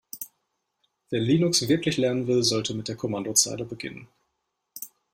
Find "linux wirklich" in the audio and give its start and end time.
1.19-1.97